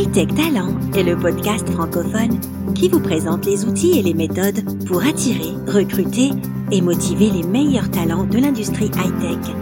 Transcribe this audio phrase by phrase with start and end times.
[0.00, 2.40] Hightech Talent est le podcast francophone
[2.74, 6.30] qui vous présente les outils et les méthodes pour attirer, recruter
[6.72, 9.54] et motiver les meilleurs talents de l'industrie high-tech.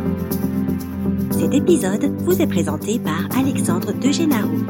[1.33, 4.65] Cet épisode vous est présenté par Alexandre Degénarou.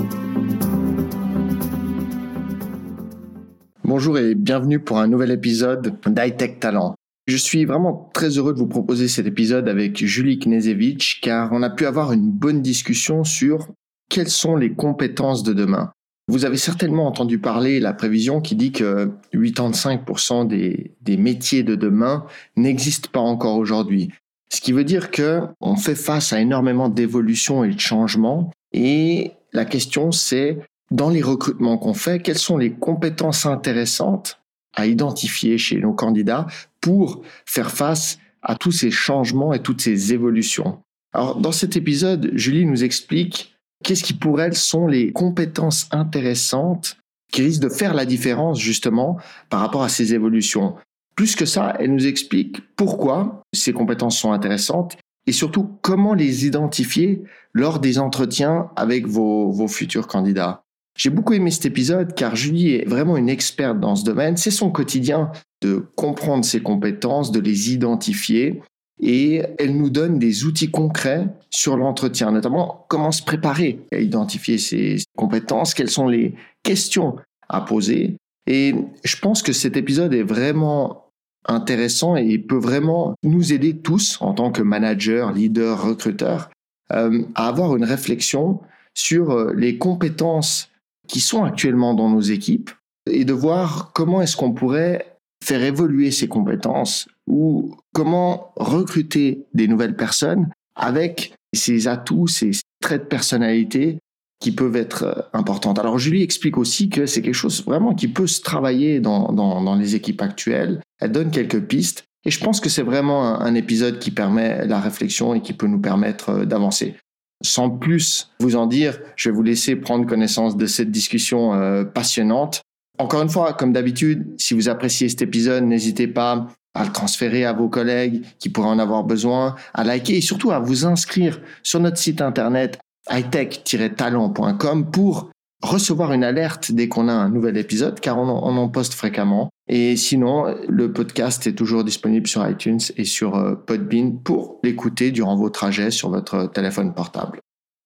[3.85, 6.95] Bonjour et bienvenue pour un nouvel épisode d'Hightech Talent.
[7.27, 11.63] Je suis vraiment très heureux de vous proposer cet épisode avec Julie Knezevich car on
[11.63, 13.69] a pu avoir une bonne discussion sur
[14.09, 15.93] quelles sont les compétences de demain?
[16.29, 22.27] Vous avez certainement entendu parler la prévision qui dit que 85% des, métiers de demain
[22.55, 24.11] n'existent pas encore aujourd'hui.
[24.51, 28.51] Ce qui veut dire que on fait face à énormément d'évolutions et de changements.
[28.73, 30.59] Et la question, c'est
[30.91, 34.41] dans les recrutements qu'on fait, quelles sont les compétences intéressantes
[34.75, 36.47] à identifier chez nos candidats
[36.81, 40.79] pour faire face à tous ces changements et toutes ces évolutions?
[41.15, 46.97] Alors, dans cet épisode, Julie nous explique qu'est-ce qui pour elle sont les compétences intéressantes
[47.33, 49.19] qui risquent de faire la différence justement
[49.51, 50.75] par rapport à ces évolutions?
[51.15, 56.47] Plus que ça, elle nous explique pourquoi ces compétences sont intéressantes et surtout comment les
[56.47, 60.63] identifier lors des entretiens avec vos, vos futurs candidats.
[60.97, 64.37] J'ai beaucoup aimé cet épisode car Julie est vraiment une experte dans ce domaine.
[64.37, 68.63] C'est son quotidien de comprendre ses compétences, de les identifier
[69.01, 74.59] et elle nous donne des outils concrets sur l'entretien, notamment comment se préparer à identifier
[74.59, 77.17] ses compétences, quelles sont les questions
[77.49, 78.17] à poser.
[78.47, 78.75] Et
[79.05, 81.05] je pense que cet épisode est vraiment
[81.47, 86.51] intéressant et peut vraiment nous aider tous en tant que manager, leader, recruteur
[86.93, 88.61] euh, à avoir une réflexion
[88.95, 90.71] sur euh, les compétences
[91.07, 92.71] qui sont actuellement dans nos équipes
[93.11, 99.69] et de voir comment est-ce qu'on pourrait faire évoluer ces compétences ou comment recruter des
[99.69, 103.99] nouvelles personnes avec ces atouts, ces traits de personnalité
[104.41, 105.79] qui peuvent être euh, importantes.
[105.79, 109.75] Alors Julie explique aussi que c'est quelque chose vraiment qui peut se travailler dans, dans,
[109.75, 110.81] les équipes actuelles.
[111.01, 114.67] Elle donne quelques pistes et je pense que c'est vraiment un, un, épisode qui permet
[114.67, 116.95] la réflexion et qui peut nous permettre euh, d'avancer.
[117.43, 121.85] Sans plus vous en dire, je vais vous laisser prendre connaissance de cette discussion euh,
[121.85, 122.63] passionnante.
[122.99, 127.45] Encore une fois, comme d'habitude, si vous appréciez cet épisode, n'hésitez pas à le transférer
[127.45, 131.41] à vos collègues qui pourraient en avoir besoin, à liker et surtout à vous inscrire
[131.63, 132.79] sur notre site internet
[133.11, 135.31] hightech-talent.com pour
[135.63, 139.51] recevoir une alerte dès qu'on a un nouvel épisode, car on en, poste fréquemment.
[139.69, 145.11] Et sinon, le podcast est toujours disponible sur iTunes et sur euh, Podbean pour l'écouter
[145.11, 147.41] durant vos trajets sur votre téléphone portable.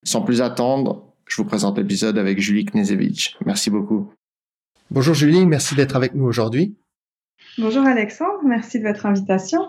[0.04, 3.37] Sans plus attendre, je vous présente l'épisode avec Julie Knezevich.
[3.47, 4.12] Merci beaucoup.
[4.91, 6.76] Bonjour Julie, merci d'être avec nous aujourd'hui.
[7.58, 9.60] Bonjour Alexandre, merci de votre invitation.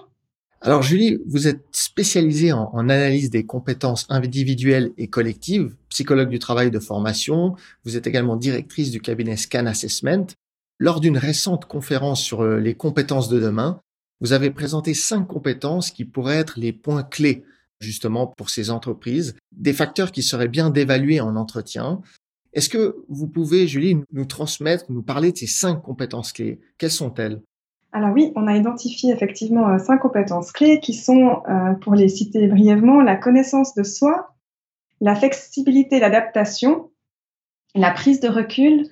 [0.61, 6.71] Alors Julie, vous êtes spécialisée en, analyse des compétences individuelles et collectives, psychologue du travail
[6.71, 7.57] de formation.
[7.83, 10.27] Vous êtes également directrice du cabinet Scan Assessment.
[10.79, 13.81] Lors d'une récente conférence sur euh, les compétences de demain,
[14.21, 17.43] vous avez présenté cinq compétences qui pourraient être les points clés
[17.81, 22.01] justement pour ces entreprises, des facteurs qui seraient bien d'évaluer en entretien.
[22.53, 26.61] Est-ce que vous pouvez, Julie, nous transmettre, nous parler de ces cinq compétences clés?
[26.77, 27.41] Quelles sont-elles?
[27.93, 32.09] Alors oui, on a identifié effectivement euh, cinq compétences clés qui sont, euh, pour les
[32.09, 34.35] citer brièvement, la connaissance de soi,
[34.99, 36.89] la flexibilité, l'adaptation,
[37.75, 38.89] la prise de recul,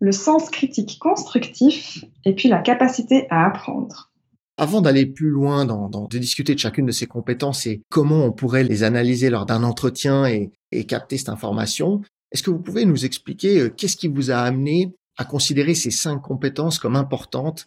[0.00, 4.10] le sens critique constructif et puis la capacité à apprendre.
[4.58, 8.32] Avant d'aller plus loin dans, de discuter de chacune de ces compétences et comment on
[8.32, 10.50] pourrait les analyser lors d'un entretien et,
[10.86, 12.02] capter cette information,
[12.32, 15.90] est-ce que vous pouvez nous expliquer euh, qu'est-ce qui vous a amené à considérer ces
[15.90, 17.66] cinq compétences comme importantes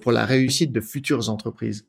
[0.00, 1.86] pour la réussite de futures entreprises?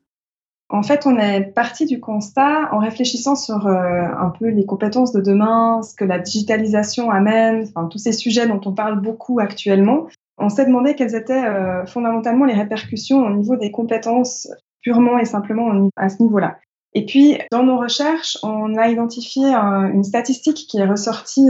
[0.70, 5.12] En fait, on est parti du constat en réfléchissant sur euh, un peu les compétences
[5.12, 9.40] de demain, ce que la digitalisation amène, enfin, tous ces sujets dont on parle beaucoup
[9.40, 10.08] actuellement.
[10.36, 14.48] On s'est demandé quelles étaient euh, fondamentalement les répercussions au niveau des compétences
[14.82, 16.58] purement et simplement à ce niveau-là.
[16.92, 21.48] Et puis, dans nos recherches, on a identifié une statistique qui est ressortie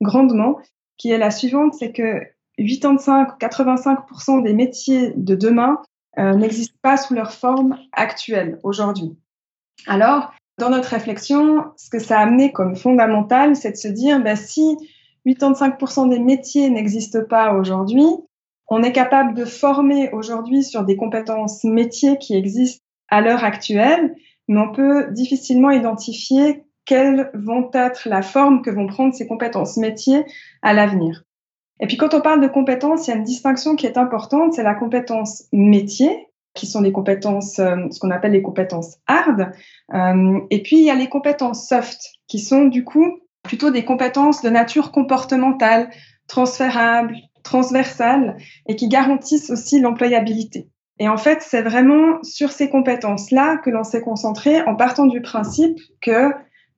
[0.00, 0.58] grandement,
[0.96, 2.22] qui est la suivante, c'est que
[2.58, 5.78] 85-85% des métiers de demain
[6.18, 9.16] euh, n'existent pas sous leur forme actuelle aujourd'hui.
[9.86, 14.22] Alors, dans notre réflexion, ce que ça a amené comme fondamental, c'est de se dire,
[14.22, 14.76] bah, si
[15.26, 18.06] 85% des métiers n'existent pas aujourd'hui,
[18.68, 24.16] on est capable de former aujourd'hui sur des compétences métiers qui existent à l'heure actuelle,
[24.48, 29.76] mais on peut difficilement identifier quelles vont être la forme que vont prendre ces compétences
[29.76, 30.24] métiers
[30.62, 31.22] à l'avenir.
[31.80, 34.54] Et puis quand on parle de compétences, il y a une distinction qui est importante,
[34.54, 39.52] c'est la compétence métier, qui sont les compétences, euh, ce qu'on appelle les compétences hard.
[39.94, 43.84] Euh, et puis il y a les compétences soft, qui sont du coup plutôt des
[43.84, 45.90] compétences de nature comportementale,
[46.26, 47.14] transférables,
[47.44, 48.36] transversales
[48.66, 50.68] et qui garantissent aussi l'employabilité.
[50.98, 55.20] Et en fait, c'est vraiment sur ces compétences-là que l'on s'est concentré en partant du
[55.20, 56.32] principe que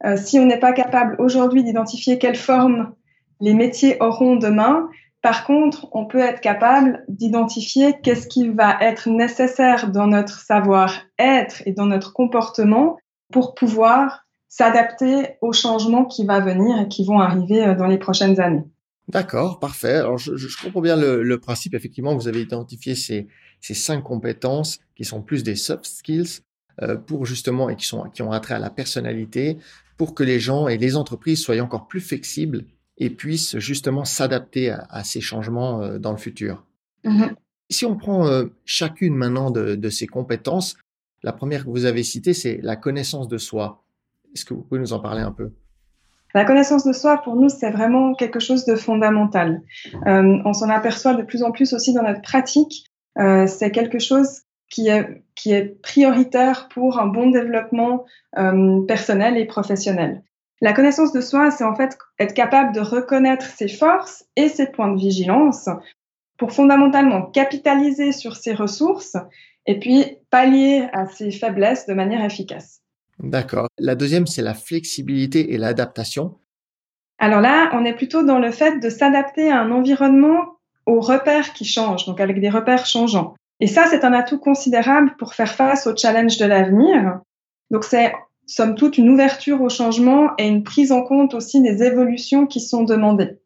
[0.04, 2.92] euh, si on n'est pas capable aujourd'hui d'identifier quelle forme
[3.40, 4.88] les métiers auront demain,
[5.22, 11.62] par contre, on peut être capable d'identifier qu'est-ce qui va être nécessaire dans notre savoir-être
[11.66, 12.98] et dans notre comportement
[13.32, 17.98] pour pouvoir s'adapter aux changements qui vont venir et qui vont arriver euh, dans les
[17.98, 18.64] prochaines années.
[19.08, 19.94] D'accord, parfait.
[19.94, 21.74] Alors, je, je comprends bien le, le, principe.
[21.74, 23.26] Effectivement, vous avez identifié ces,
[23.60, 26.40] ces cinq compétences qui sont plus des soft skills
[26.82, 29.58] euh, pour justement et qui sont qui ont attrait à la personnalité
[29.96, 32.64] pour que les gens et les entreprises soient encore plus flexibles
[32.98, 36.64] et puissent justement s'adapter à, à, ces changements euh, dans le futur.
[37.04, 37.34] Mm-hmm.
[37.70, 40.76] Si on prend euh, chacune maintenant de, de ces compétences,
[41.22, 43.84] la première que vous avez citée, c'est la connaissance de soi.
[44.34, 45.52] Est-ce que vous pouvez nous en parler un peu?
[46.34, 49.62] La connaissance de soi, pour nous, c'est vraiment quelque chose de fondamental.
[50.06, 52.84] Euh, on s'en aperçoit de plus en plus aussi dans notre pratique.
[53.18, 58.04] Euh, c'est quelque chose qui est, qui est prioritaire pour un bon développement
[58.36, 60.22] euh, personnel et professionnel.
[60.60, 64.66] La connaissance de soi, c'est en fait être capable de reconnaître ses forces et ses
[64.66, 65.68] points de vigilance
[66.36, 69.16] pour fondamentalement capitaliser sur ses ressources
[69.66, 72.80] et puis pallier à ses faiblesses de manière efficace.
[73.18, 73.68] D'accord.
[73.78, 76.38] La deuxième, c'est la flexibilité et l'adaptation.
[77.18, 81.52] Alors là, on est plutôt dans le fait de s'adapter à un environnement aux repères
[81.52, 83.34] qui changent, donc avec des repères changeants.
[83.60, 87.20] Et ça, c'est un atout considérable pour faire face aux challenges de l'avenir.
[87.70, 88.12] Donc c'est,
[88.48, 92.60] somme toute, une ouverture au changement et une prise en compte aussi des évolutions qui
[92.60, 93.38] sont demandées.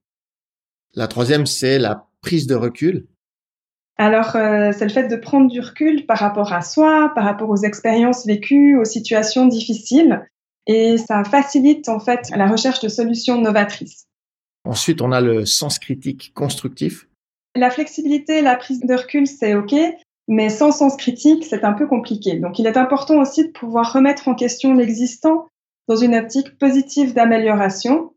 [0.95, 3.07] La troisième, c'est la prise de recul.
[3.99, 7.51] Alors, euh, c'est le fait de prendre du recul par rapport à soi, par rapport
[7.51, 10.27] aux expériences vécues, aux situations difficiles,
[10.67, 14.07] et ça facilite en fait la recherche de solutions novatrices.
[14.65, 17.09] Ensuite, on a le sens critique constructif.
[17.55, 19.75] La flexibilité, la prise de recul, c'est OK,
[20.33, 22.39] mais sans sens critique, c'est un peu compliqué.
[22.39, 25.47] Donc, il est important aussi de pouvoir remettre en question l'existant
[25.89, 28.13] dans une optique positive d'amélioration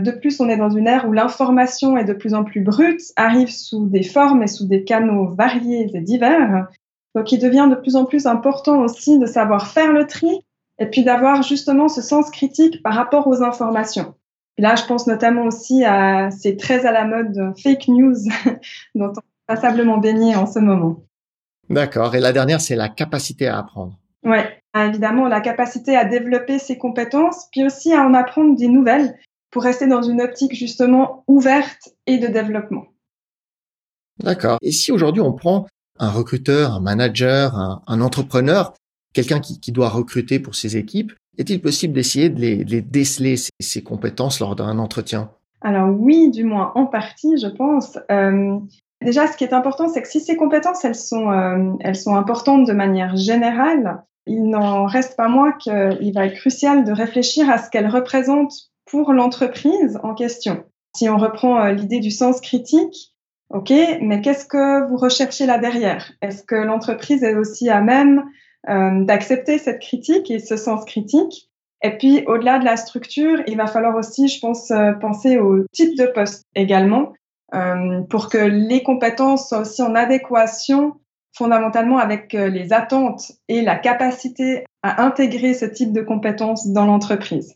[0.00, 3.02] de plus, on est dans une ère où l'information est de plus en plus brute,
[3.16, 6.68] arrive sous des formes et sous des canaux variés et divers.
[7.14, 10.40] Donc, il devient de plus en plus important aussi de savoir faire le tri
[10.78, 14.14] et puis d'avoir justement ce sens critique par rapport aux informations.
[14.56, 18.16] Et là, je pense notamment aussi à ces très à la mode fake news
[18.94, 21.02] dont on est passablement baigné en ce moment.
[21.70, 22.14] D'accord.
[22.14, 23.96] Et la dernière, c'est la capacité à apprendre.
[24.24, 29.16] Ouais, évidemment, la capacité à développer ses compétences, puis aussi à en apprendre des nouvelles
[29.50, 32.86] pour rester dans une optique justement ouverte et de développement.
[34.22, 34.58] D'accord.
[34.62, 35.66] Et si aujourd'hui on prend
[35.98, 38.74] un recruteur, un manager, un, entrepreneur,
[39.12, 42.82] quelqu'un qui, qui, doit recruter pour ses équipes, est-il possible d'essayer de les, de les
[42.82, 45.30] déceler ces, compétences lors d'un entretien?
[45.62, 47.98] Alors oui, du moins en partie, je pense.
[48.10, 48.58] Euh,
[49.02, 52.16] déjà, ce qui est important, c'est que si ces compétences, elles sont, euh, elles sont
[52.16, 57.48] importantes de manière générale, il n'en reste pas moins qu'il va être crucial de réfléchir
[57.50, 58.54] à ce qu'elles représentent
[58.86, 60.64] pour l'entreprise en question.
[60.94, 63.14] Si on reprend euh, l'idée du sens critique,
[63.48, 66.12] OK, mais qu'est-ce que vous recherchez là derrière?
[66.22, 68.24] Est-ce que l'entreprise est aussi à même
[68.68, 71.50] euh, d'accepter cette critique et ce sens critique?
[71.82, 74.70] Et puis, au-delà de la structure, il va falloir aussi, je pense,
[75.00, 77.14] penser au type de poste également,
[78.08, 80.94] pour que les compétences soient aussi en adéquation
[81.32, 86.86] fondamentalement avec euh, les attentes et la capacité à intégrer ce type de compétences dans
[86.86, 87.54] l'entreprise.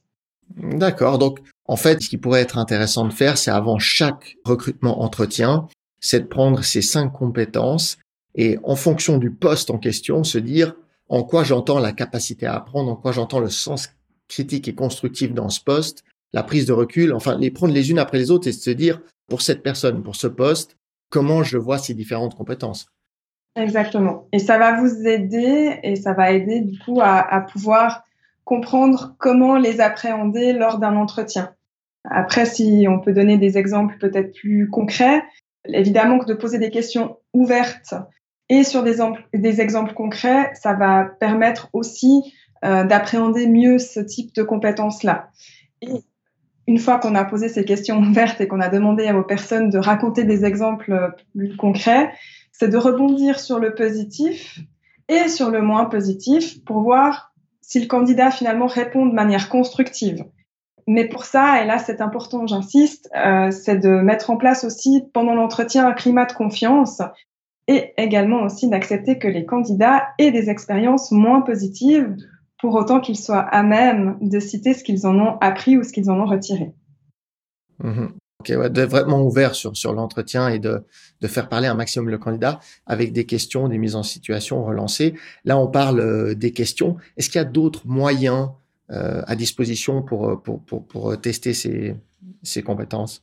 [0.56, 1.18] D'accord.
[1.18, 5.66] Donc, en fait, ce qui pourrait être intéressant de faire, c'est avant chaque recrutement entretien,
[6.00, 7.98] c'est de prendre ces cinq compétences
[8.34, 10.74] et en fonction du poste en question, se dire
[11.08, 13.90] en quoi j'entends la capacité à apprendre, en quoi j'entends le sens
[14.28, 17.98] critique et constructif dans ce poste, la prise de recul, enfin, les prendre les unes
[17.98, 20.76] après les autres et se dire pour cette personne, pour ce poste,
[21.10, 22.86] comment je vois ces différentes compétences.
[23.56, 24.26] Exactement.
[24.32, 28.04] Et ça va vous aider et ça va aider du coup à, pouvoir
[28.44, 31.54] comprendre comment les appréhender lors d'un entretien.
[32.04, 35.22] Après, si on peut donner des exemples peut-être plus concrets,
[35.66, 37.94] évidemment que de poser des questions ouvertes
[38.48, 44.42] et sur des, exemples concrets, ça va permettre aussi euh, d'appréhender mieux ce type de
[44.42, 45.30] compétences-là.
[46.66, 49.78] Une fois qu'on a posé ces questions ouvertes et qu'on a demandé vos personnes de
[49.78, 52.12] raconter des exemples plus concrets,
[52.52, 54.60] c'est de rebondir sur le positif
[55.08, 60.24] et sur le moins positif pour voir si le candidat finalement répond de manière constructive.
[60.86, 65.02] Mais pour ça, et là c'est important, j'insiste, euh, c'est de mettre en place aussi
[65.12, 67.00] pendant l'entretien un climat de confiance
[67.66, 72.14] et également aussi d'accepter que les candidats aient des expériences moins positives
[72.64, 75.92] pour autant qu'ils soient à même de citer ce qu'ils en ont appris ou ce
[75.92, 76.72] qu'ils en ont retiré.
[77.82, 78.14] Mhm.
[78.40, 80.82] Ok, ouais, d'être vraiment ouvert sur, sur l'entretien et de,
[81.20, 85.12] de faire parler un maximum le candidat avec des questions, des mises en situation relancées.
[85.44, 86.96] Là, on parle euh, des questions.
[87.18, 88.48] Est-ce qu'il y a d'autres moyens
[88.90, 91.94] euh, à disposition pour, euh, pour, pour, pour tester ces,
[92.42, 93.22] ces compétences?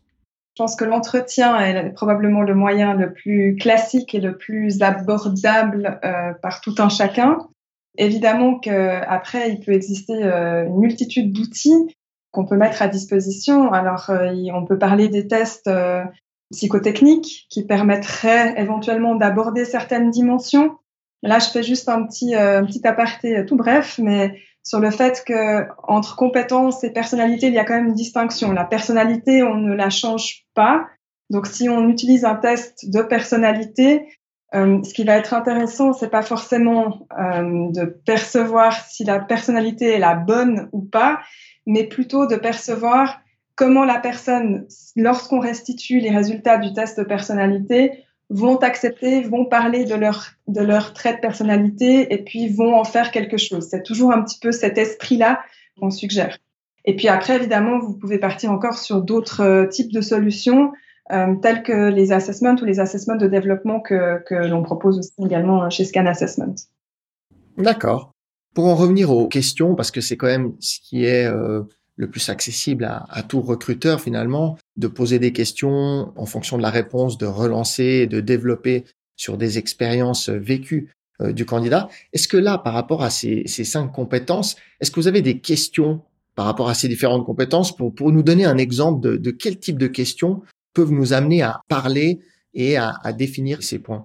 [0.55, 6.00] Je pense que l'entretien est probablement le moyen le plus classique et le plus abordable
[6.05, 7.39] euh, par tout un chacun.
[7.98, 11.95] Évidemment qu'après, il peut exister euh, une multitude d'outils
[12.31, 13.71] qu'on peut mettre à disposition.
[13.74, 16.03] Alors, euh, on peut parler des tests euh,
[16.51, 20.77] psychotechniques qui permettraient éventuellement d'aborder certaines dimensions.
[21.21, 25.24] Là, je fais juste un petit, un petit aparté tout bref, mais sur le fait
[25.25, 28.53] que entre compétences et personnalité, il y a quand même une distinction.
[28.53, 30.88] La personnalité, on ne la change pas.
[31.29, 34.07] Donc, si on utilise un test de personnalité,
[34.53, 39.91] euh, ce qui va être intéressant, c'est pas forcément euh, de percevoir si la personnalité
[39.93, 41.22] est la bonne ou pas,
[41.65, 43.22] mais plutôt de percevoir
[43.55, 49.84] comment la personne, lorsqu'on restitue les résultats du test de personnalité, vont accepter, vont parler
[49.84, 53.67] de leur, de leur trait de personnalité et puis vont en faire quelque chose.
[53.70, 55.41] C'est toujours un petit peu cet esprit-là
[55.79, 56.38] qu'on suggère.
[56.86, 60.72] Et puis après, évidemment, vous pouvez partir encore sur d'autres euh, types de solutions,
[61.12, 65.86] euh, tels que les assessments ou les assessments de développement que, l'on propose également chez
[65.86, 66.56] Scan Assessment.
[67.58, 68.12] D'accord.
[68.53, 71.63] Pour en revenir aux questions, parce que c'est quand même ce qui est euh,
[71.96, 76.70] le plus accessible à, tout recruteur finalement, de poser des questions en fonction de la
[76.70, 81.89] réponse, de relancer de développer sur des expériences vécues euh, du candidat.
[82.13, 86.01] Est-ce que là, par rapport à ces, cinq compétences, est-ce que vous avez des questions
[86.36, 89.88] par rapport à ces différentes compétences pour, nous donner un exemple de quel type de
[89.88, 90.41] questions
[90.73, 92.19] peuvent nous amener à parler
[92.53, 94.03] et à, définir ces points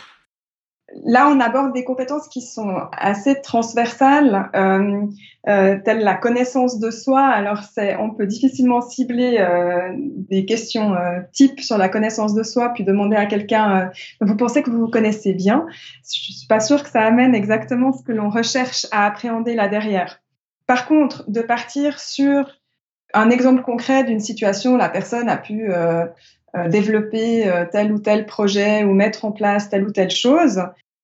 [1.04, 5.04] Là, on aborde des compétences qui sont assez transversales, euh,
[5.48, 7.26] euh, telles la connaissance de soi.
[7.26, 7.60] Alors,
[7.98, 12.84] on peut difficilement cibler euh, des questions euh, type sur la connaissance de soi, puis
[12.84, 15.66] demander à quelqu'un vous pensez que vous vous connaissez bien?
[16.04, 19.68] Je suis pas sûre que ça amène exactement ce que l'on recherche à appréhender là
[19.68, 20.20] derrière.
[20.66, 22.48] Par contre, de partir sur
[23.12, 25.70] un exemple concret d'une situation où la personne a pu
[26.68, 30.62] développer euh, tel ou tel projet ou mettre en place telle ou telle chose.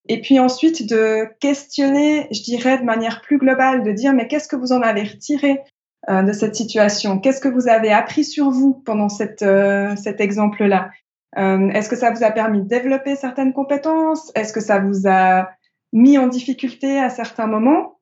[0.08, 4.48] Et puis ensuite de questionner, je dirais de manière plus globale, de dire mais qu'est-ce
[4.48, 5.60] que vous en avez retiré
[6.08, 7.18] euh, de cette situation?
[7.20, 10.90] Qu'est-ce que vous avez appris sur vous pendant cette, euh, cet exemple-là?
[11.38, 14.32] Euh, Est-ce que ça vous a permis de développer certaines compétences?
[14.34, 15.50] Est-ce que ça vous a
[15.92, 18.00] mis en difficulté à certains moments?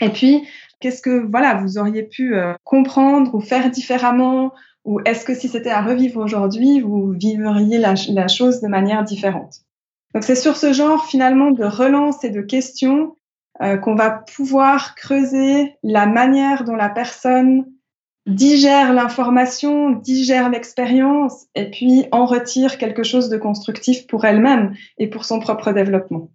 [0.00, 0.46] Et puis,
[0.80, 4.52] qu'est-ce que voilà vous auriez pu comprendre ou faire différemment
[4.84, 9.62] ou est-ce que si c'était à revivre aujourd'hui, vous vivriez la, chose de manière différente?
[10.14, 13.14] Donc c'est sur ce genre finalement de relance et de questions
[13.60, 17.66] euh, qu'on va pouvoir creuser la manière dont la personne
[18.26, 25.08] digère l'information, digère l'expérience et puis en retire quelque chose de constructif pour elle-même et
[25.08, 26.30] pour son propre développement.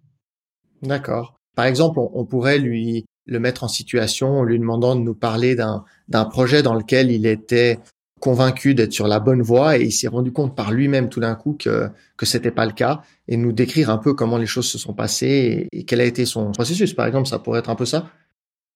[0.82, 1.34] D'accord.
[1.56, 5.14] Par exemple, on, on pourrait lui le mettre en situation en lui demandant de nous
[5.14, 7.78] parler d'un projet dans lequel il était
[8.24, 11.34] convaincu d'être sur la bonne voie et il s'est rendu compte par lui-même tout d'un
[11.34, 14.66] coup que que c'était pas le cas et nous décrire un peu comment les choses
[14.66, 16.94] se sont passées et, quel a été son processus.
[16.94, 18.06] Par exemple ça pourrait être un peu ça.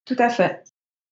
[0.04, 0.64] Tout à fait.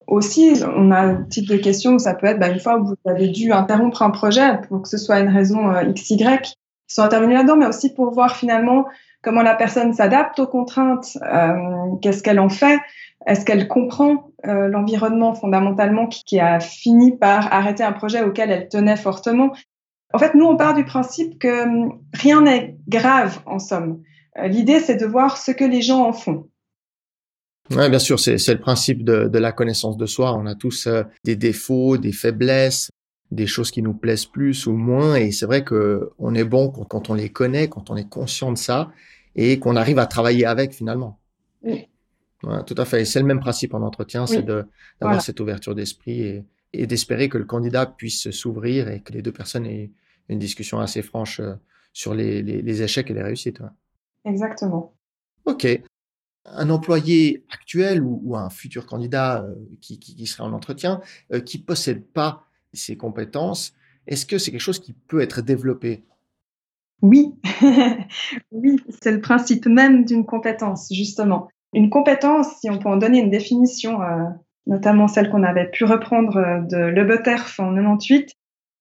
[0.06, 2.84] Aussi on a un type de question où ça peut être bah, une fois où
[2.84, 6.42] vous avez dû interrompre un projet pour que ce soit une raison euh, x y
[6.42, 6.54] qui
[6.88, 8.84] sont intervenus là-dedans mais aussi pour voir finalement
[9.22, 12.80] comment la personne s'adapte aux contraintes euh, qu'est-ce qu'elle en fait
[13.26, 18.50] est-ce qu'elle comprend euh, l'environnement fondamentalement qui, qui, a fini par arrêter un projet auquel
[18.50, 19.52] elle tenait fortement
[20.12, 24.02] En fait, nous, on part du principe que hum, rien n'est grave en somme.
[24.38, 26.48] Euh, L'idée, c'est de voir ce que les gens en font.
[27.70, 30.34] Oui, bien sûr, c'est le principe de, de, la connaissance de soi.
[30.34, 32.90] On a tous euh, des défauts, des faiblesses,
[33.32, 35.16] des choses qui nous plaisent plus ou moins.
[35.16, 38.08] Et c'est vrai que on est bon quand, quand, on les connaît, quand on est
[38.08, 38.90] conscient de ça
[39.34, 41.18] et qu'on arrive à travailler avec finalement.
[41.62, 41.88] Oui.
[42.46, 43.04] Ouais, tout à fait.
[43.04, 44.28] C'est le même principe en entretien, oui.
[44.28, 44.68] c'est d'avoir
[45.00, 45.20] voilà.
[45.20, 49.32] cette ouverture d'esprit et, et d'espérer que le candidat puisse s'ouvrir et que les deux
[49.32, 49.90] personnes aient
[50.28, 51.54] une discussion assez franche euh,
[51.92, 53.60] sur les, les, les échecs et les réussites.
[53.60, 53.68] Ouais.
[54.24, 54.94] Exactement.
[55.44, 55.66] OK.
[56.44, 61.00] Un employé actuel ou, ou un futur candidat euh, qui, qui, qui, serait en entretien,
[61.32, 63.72] euh, qui possède pas ces compétences,
[64.06, 66.04] est-ce que c'est quelque chose qui peut être développé?
[67.02, 67.34] Oui,
[68.52, 71.48] oui, c'est le principe même d'une compétence, justement.
[71.76, 74.24] Une compétence, si on peut en donner une définition, euh,
[74.66, 78.32] notamment celle qu'on avait pu reprendre euh, de Leboterf en 98,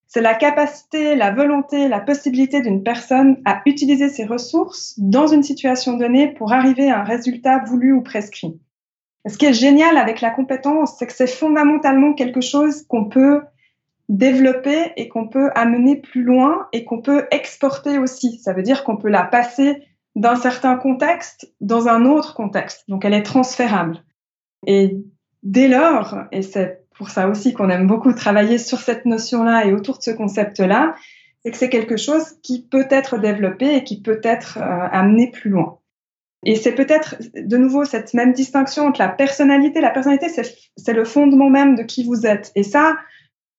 [0.07, 5.43] c'est la capacité, la volonté, la possibilité d'une personne à utiliser ses ressources dans une
[5.43, 8.57] situation donnée pour arriver à un résultat voulu ou prescrit.
[9.27, 13.41] Ce qui est génial avec la compétence, c'est que c'est fondamentalement quelque chose qu'on peut
[14.07, 18.39] développer et qu'on peut amener plus loin et qu'on peut exporter aussi.
[18.39, 19.83] Ça veut dire qu'on peut la passer
[20.15, 22.83] d'un certain contexte dans un autre contexte.
[22.87, 24.03] Donc elle est transférable.
[24.65, 24.97] Et
[25.43, 29.73] dès lors, et c'est pour ça aussi qu'on aime beaucoup travailler sur cette notion-là et
[29.73, 30.95] autour de ce concept-là,
[31.43, 35.29] c'est que c'est quelque chose qui peut être développé et qui peut être euh, amené
[35.29, 35.79] plus loin.
[36.45, 39.81] Et c'est peut-être de nouveau cette même distinction entre la personnalité.
[39.81, 42.51] La personnalité, c'est le fondement même de qui vous êtes.
[42.55, 42.95] Et ça,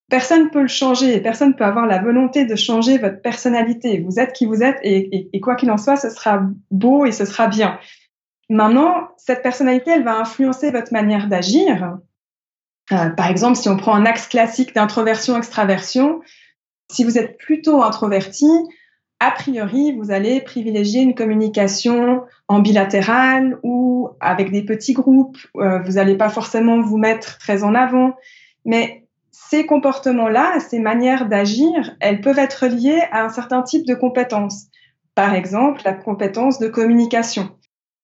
[0.09, 1.17] personne peut le changer.
[1.17, 4.01] Et personne peut avoir la volonté de changer votre personnalité.
[4.01, 7.13] Vous êtes qui vous êtes et, et quoi qu'il en soit, ce sera beau et
[7.13, 7.79] ce sera bien.
[8.49, 11.99] Maintenant, cette personnalité, elle va influencer votre manière d'agir.
[12.93, 16.21] Euh, par exemple, si on prend un axe classique d'introversion-extraversion,
[16.91, 18.47] si vous êtes plutôt introverti,
[19.19, 25.39] a priori, vous allez privilégier une communication en bilatéral ou avec des petits groupes.
[25.57, 28.15] Euh, vous n'allez pas forcément vous mettre très en avant.
[28.65, 29.06] Mais
[29.49, 34.67] ces comportements-là, ces manières d'agir, elles peuvent être liées à un certain type de compétences.
[35.15, 37.51] Par exemple, la compétence de communication.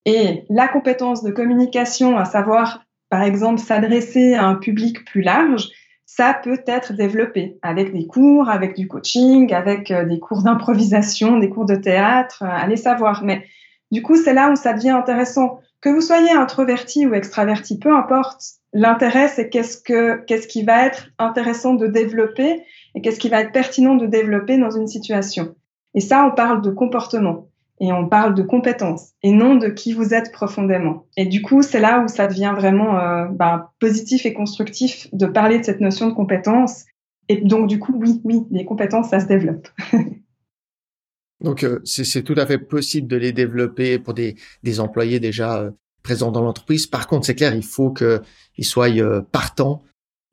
[0.05, 5.69] Et la compétence de communication, à savoir, par exemple, s'adresser à un public plus large,
[6.07, 11.39] ça peut être développé avec des cours, avec du coaching, avec euh, des cours d'improvisation,
[11.39, 13.25] des cours de théâtre, euh, allez savoir.
[13.25, 13.45] Mais
[13.91, 15.61] du coup, c'est là où ça devient intéressant.
[15.81, 20.87] Que vous soyez introverti ou extraverti, peu importe, l'intérêt, c'est qu'est-ce que, qu'est-ce qui va
[20.87, 22.63] être intéressant de développer
[22.95, 25.55] et qu'est-ce qui va être pertinent de développer dans une situation.
[25.95, 27.49] Et ça, on parle de comportement
[27.81, 31.07] et on parle de compétences et non de qui vous êtes profondément.
[31.17, 35.27] Et du coup, c'est là où ça devient vraiment euh, bah, positif et constructif de
[35.27, 36.85] parler de cette notion de compétences.
[37.29, 39.69] Et donc, du coup, oui, oui, les compétences, ça se développe.
[41.41, 45.71] donc, euh, c'est tout à fait possible de les développer pour des, des employés déjà
[46.03, 46.87] euh, présents dans l'entreprise.
[46.87, 48.89] Par contre, c'est clair, il faut qu'ils soient
[49.33, 49.83] partants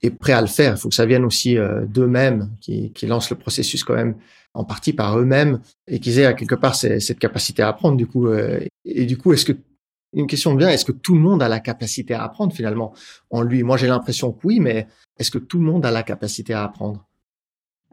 [0.02, 0.76] et prêts à le faire.
[0.76, 1.58] Il faut que ça vienne aussi
[1.88, 4.16] d'eux-mêmes, qui, qui lancent le processus quand même
[4.54, 7.98] en partie par eux-mêmes et qu'ils aient à quelque part cette capacité à apprendre.
[7.98, 9.54] Du coup, euh, et du coup, est-ce que
[10.12, 12.94] une question bien, est-ce que tout le monde a la capacité à apprendre finalement
[13.30, 13.62] en lui?
[13.62, 14.88] Moi, j'ai l'impression que oui, mais
[15.20, 17.06] est-ce que tout le monde a la capacité à apprendre?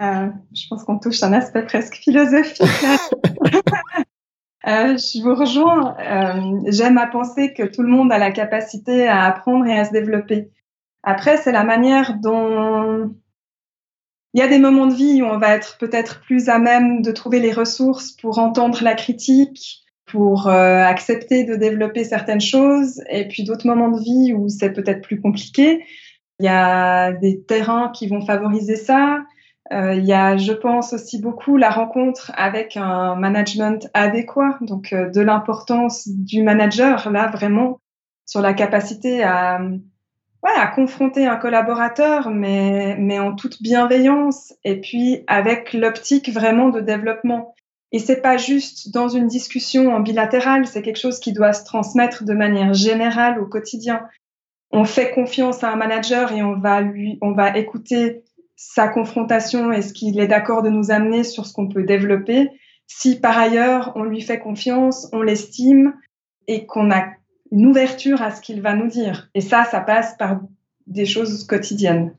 [0.01, 2.63] Euh, Je pense qu'on touche un aspect presque philosophique.
[4.67, 5.97] euh, je vous rejoins.
[5.99, 9.85] Euh, j'aime à penser que tout le monde a la capacité à apprendre et à
[9.85, 10.51] se développer.
[11.03, 13.15] Après, c'est la manière dont
[14.35, 17.01] il y a des moments de vie où on va être peut-être plus à même
[17.01, 23.03] de trouver les ressources pour entendre la critique, pour euh, accepter de développer certaines choses,
[23.09, 25.85] et puis d'autres moments de vie où c'est peut-être plus compliqué.
[26.39, 29.25] Il y a des terrains qui vont favoriser ça.
[29.73, 34.93] Euh, il y a, je pense, aussi beaucoup la rencontre avec un management adéquat, donc
[34.93, 37.81] euh, de l'importance du manager, là, vraiment,
[38.27, 39.61] sur la capacité à
[40.55, 46.81] à confronter un collaborateur, mais, mais en toute bienveillance et puis avec l'optique vraiment de
[46.81, 47.55] développement.
[47.93, 51.65] Et c'est pas juste dans une discussion en bilatéral, c'est quelque chose qui doit se
[51.65, 54.03] transmettre de manière générale au quotidien.
[54.71, 58.25] On fait confiance à un manager et on va lui, on va écouter
[58.57, 62.51] sa confrontation et ce qu'il est d'accord de nous amener sur ce qu'on peut développer.
[62.87, 65.95] Si par ailleurs on lui fait confiance, on l'estime
[66.49, 67.05] et qu'on a
[67.53, 69.29] une ouverture à ce qu'il va nous dire.
[69.35, 70.41] Et ça, ça passe par
[70.87, 72.17] des choses quotidiennes.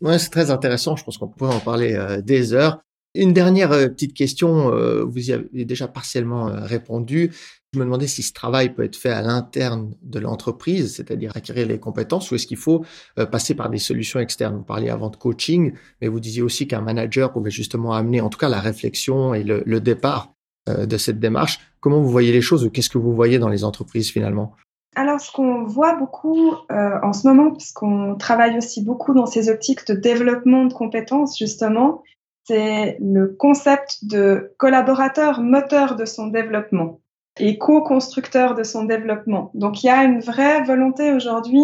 [0.00, 0.96] Ouais, c'est très intéressant.
[0.96, 2.82] Je pense qu'on pourrait en parler euh, des heures.
[3.14, 7.30] Une dernière euh, petite question, euh, vous y avez déjà partiellement répondu.
[7.74, 11.66] Je me demandais si ce travail peut être fait à l'interne de l'entreprise, c'est-à-dire acquérir
[11.66, 12.84] les compétences, ou est-ce qu'il faut
[13.30, 14.56] passer par des solutions externes?
[14.56, 15.72] Vous parliez avant de coaching,
[16.02, 19.42] mais vous disiez aussi qu'un manager pouvait justement amener, en tout cas, la réflexion et
[19.42, 20.34] le, départ
[20.68, 21.58] euh, de cette démarche.
[21.80, 24.54] Comment vous voyez les choses qu'est-ce que vous voyez dans les entreprises finalement?
[24.94, 29.48] Alors, ce qu'on voit beaucoup euh, en ce moment, puisqu'on travaille aussi beaucoup dans ces
[29.48, 32.04] optiques de développement de compétences, justement,
[32.44, 37.00] c'est le concept de collaborateur moteur de son développement
[37.38, 39.50] et co-constructeur de son développement.
[39.54, 41.62] Donc, il y a une vraie volonté aujourd'hui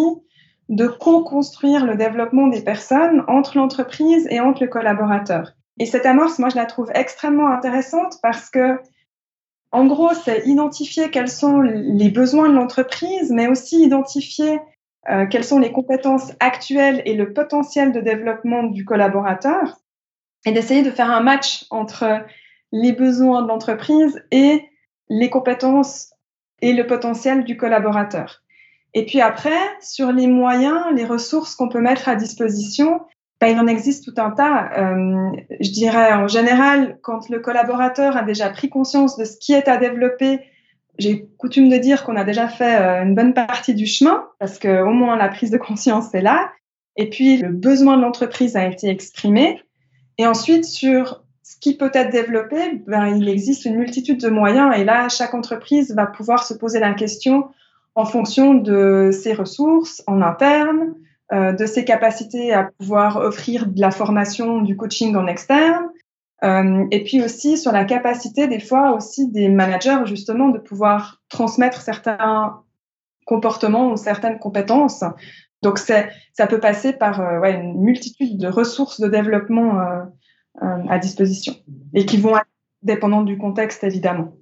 [0.69, 5.53] de co-construire le développement des personnes entre l'entreprise et entre le collaborateur.
[5.79, 8.79] Et cette amorce, moi, je la trouve extrêmement intéressante parce que,
[9.71, 14.59] en gros, c'est identifier quels sont les besoins de l'entreprise, mais aussi identifier
[15.09, 19.78] euh, quelles sont les compétences actuelles et le potentiel de développement du collaborateur,
[20.45, 22.25] et d'essayer de faire un match entre
[22.71, 24.63] les besoins de l'entreprise et
[25.09, 26.13] les compétences
[26.61, 28.41] et le potentiel du collaborateur.
[28.93, 33.01] Et puis après, sur les moyens, les ressources qu'on peut mettre à disposition,
[33.39, 34.69] ben, il en existe tout un tas.
[34.77, 39.53] Euh, je dirais en général, quand le collaborateur a déjà pris conscience de ce qui
[39.53, 40.39] est à développer,
[40.97, 44.59] j'ai coutume de dire qu'on a déjà fait euh, une bonne partie du chemin, parce
[44.59, 46.51] que au moins la prise de conscience est là.
[46.97, 49.61] Et puis, le besoin de l'entreprise a été exprimé.
[50.19, 54.77] Et ensuite, sur ce qui peut être développé, ben, il existe une multitude de moyens.
[54.77, 57.47] Et là, chaque entreprise va pouvoir se poser la question
[57.95, 60.93] en fonction de ses ressources en interne,
[61.31, 65.87] euh, de ses capacités à pouvoir offrir de la formation, du coaching en externe,
[66.43, 71.21] euh, et puis aussi sur la capacité des fois aussi des managers justement de pouvoir
[71.29, 72.61] transmettre certains
[73.25, 75.03] comportements ou certaines compétences.
[75.61, 80.03] Donc ça peut passer par euh, une multitude de ressources de développement euh,
[80.63, 81.55] euh à disposition
[81.93, 82.47] et qui vont être
[82.81, 84.35] dépendantes du contexte évidemment.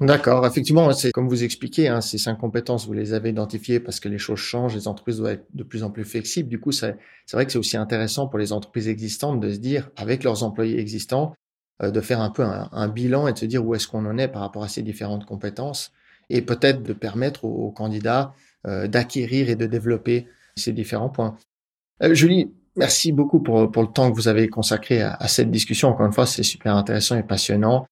[0.00, 4.00] D'accord, effectivement, c'est comme vous expliquez, hein, ces cinq compétences, vous les avez identifiées parce
[4.00, 6.48] que les choses changent, les entreprises doivent être de plus en plus flexibles.
[6.48, 6.96] Du coup, c'est
[7.32, 10.80] vrai que c'est aussi intéressant pour les entreprises existantes de se dire, avec leurs employés
[10.80, 11.34] existants,
[11.80, 14.26] de faire un peu un, bilan et de se dire où est-ce qu'on en est
[14.26, 15.92] par rapport à ces différentes compétences
[16.28, 21.36] et peut-être de permettre aux, candidats d'acquérir et de développer ces différents points.
[22.02, 25.50] Euh, Julie, merci beaucoup pour, pour le temps que vous avez consacré à, à cette
[25.50, 25.88] discussion.
[25.88, 27.86] Encore une fois, c'est super intéressant et passionnant.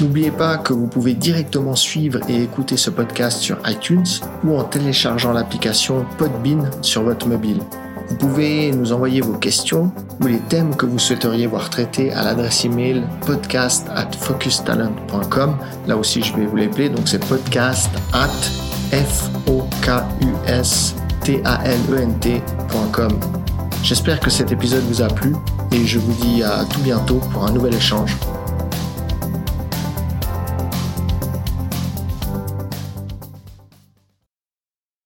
[0.00, 4.04] N'oubliez pas que vous pouvez directement suivre et écouter ce podcast sur iTunes
[4.44, 7.60] ou en téléchargeant l'application Podbean sur votre mobile.
[8.08, 9.90] Vous pouvez nous envoyer vos questions
[10.20, 15.56] ou les thèmes que vous souhaiteriez voir traités à l'adresse email podcast at focustalent.com.
[15.86, 16.88] Là aussi, je vais vous l'appeler.
[16.88, 18.28] Donc, c'est podcast at
[18.92, 19.30] f
[21.24, 23.08] t e.
[23.82, 25.34] J'espère que cet épisode vous a plu
[25.76, 28.16] et je vous dis à tout bientôt pour un nouvel échange.